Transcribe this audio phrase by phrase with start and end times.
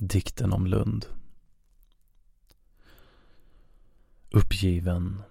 [0.00, 1.06] Dikten om Lund.
[4.30, 5.22] Uppgiven,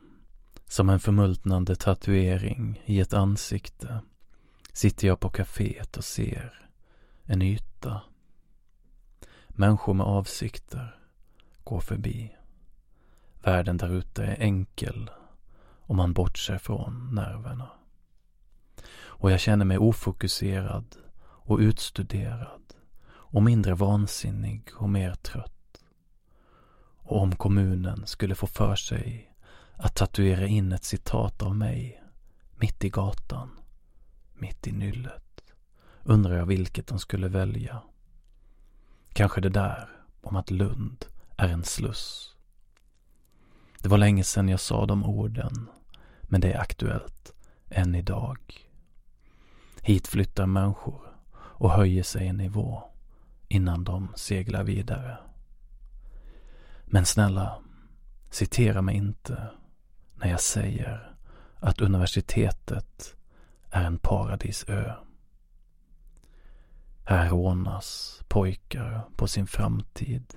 [0.68, 4.02] som en förmultnande tatuering i ett ansikte,
[4.74, 6.70] sitter jag på kaféet och ser
[7.24, 8.02] en yta.
[9.48, 11.00] Människor med avsikter
[11.64, 12.36] går förbi.
[13.44, 15.10] Världen där ute är enkel
[15.80, 17.70] om man bortser från nerverna.
[18.92, 22.70] Och jag känner mig ofokuserad och utstuderad
[23.32, 25.84] och mindre vansinnig och mer trött.
[26.98, 29.36] Och om kommunen skulle få för sig
[29.76, 32.04] att tatuera in ett citat av mig
[32.60, 33.50] mitt i gatan,
[34.34, 35.44] mitt i nyllet,
[36.04, 37.82] undrar jag vilket de skulle välja.
[39.14, 39.90] Kanske det där
[40.22, 41.06] om att Lund
[41.38, 42.36] är en sluss.
[43.80, 45.70] Det var länge sedan jag sa de orden,
[46.22, 47.34] men det är aktuellt
[47.70, 48.40] än idag.
[49.82, 51.02] Hit flyttar människor
[51.34, 52.90] och höjer sig en nivå
[53.50, 55.18] innan de seglar vidare.
[56.86, 57.60] Men snälla,
[58.30, 59.48] citera mig inte
[60.16, 61.16] när jag säger
[61.60, 63.16] att universitetet
[63.70, 64.94] är en paradisö.
[67.06, 70.34] Här rånas pojkar på sin framtid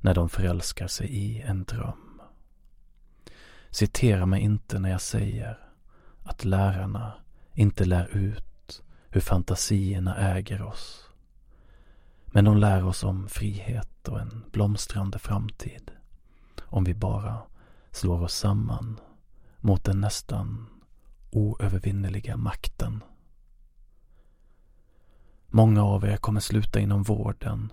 [0.00, 2.20] när de förälskar sig i en dröm.
[3.70, 5.58] Citera mig inte när jag säger
[6.24, 7.12] att lärarna
[7.54, 11.11] inte lär ut hur fantasierna äger oss
[12.32, 15.90] men de lär oss om frihet och en blomstrande framtid.
[16.62, 17.42] Om vi bara
[17.90, 19.00] slår oss samman
[19.58, 20.66] mot den nästan
[21.30, 23.02] oövervinneliga makten.
[25.46, 27.72] Många av er kommer sluta inom vården,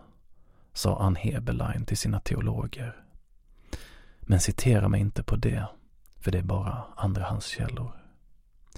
[0.74, 3.04] sa Ann Heberlein till sina teologer.
[4.22, 5.68] Men citera mig inte på det,
[6.20, 7.92] för det är bara andrahandskällor.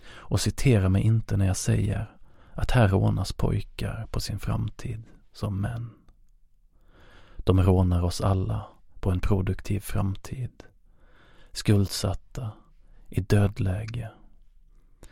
[0.08, 2.16] Och citera mig inte när jag säger
[2.54, 5.90] att här rånas pojkar på sin framtid som män.
[7.38, 8.68] De rånar oss alla
[9.00, 10.64] på en produktiv framtid.
[11.52, 12.52] Skuldsatta,
[13.10, 14.12] i dödläge.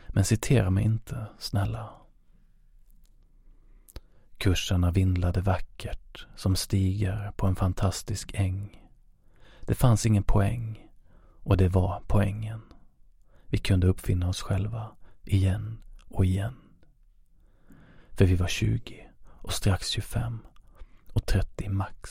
[0.08, 1.90] Men citera mig inte, snälla.
[4.38, 8.88] Kurserna vindlade vackert som stigar på en fantastisk äng.
[9.60, 10.88] Det fanns ingen poäng
[11.42, 12.60] och det var poängen.
[13.46, 14.90] Vi kunde uppfinna oss själva
[15.24, 15.78] igen
[16.08, 16.56] och igen.
[18.10, 19.09] För vi var tjugo
[19.42, 20.38] och strax 25
[21.12, 22.10] och 30 max.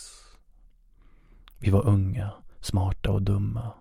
[1.58, 2.32] Vi var unga,
[2.62, 3.72] smarta och dumma.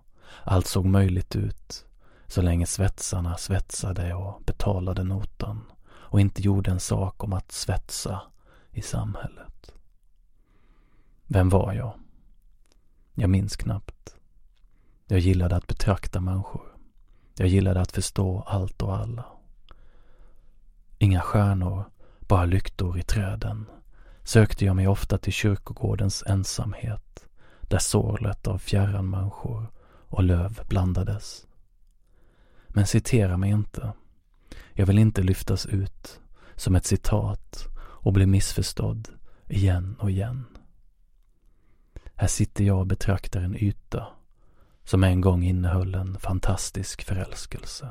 [0.44, 1.84] Allt såg möjligt ut
[2.26, 8.22] så länge svetsarna svetsade och betalade notan och inte gjorde en sak om att svetsa
[8.70, 9.72] i samhället.
[11.26, 11.94] Vem var jag?
[13.14, 14.16] Jag minns knappt.
[15.06, 16.76] Jag gillade att betrakta människor.
[17.34, 19.24] Jag gillade att förstå allt och alla.
[20.98, 21.84] Inga stjärnor
[22.28, 23.66] bara lyktor i träden
[24.22, 27.28] sökte jag mig ofta till kyrkogårdens ensamhet
[27.62, 29.66] där sorlet av fjärran människor
[30.08, 31.46] och löv blandades.
[32.68, 33.92] Men citera mig inte.
[34.72, 36.20] Jag vill inte lyftas ut
[36.56, 39.08] som ett citat och bli missförstådd
[39.46, 40.44] igen och igen.
[42.14, 44.06] Här sitter jag och betraktar en yta
[44.84, 47.88] som en gång innehöll en fantastisk förälskelse.